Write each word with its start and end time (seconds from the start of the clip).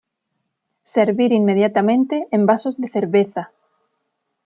Servir 0.95 1.31
inmediatamente 1.31 2.27
en 2.31 2.47
vasos 2.47 2.75
de 2.81 2.87
cerveza. 2.89 3.51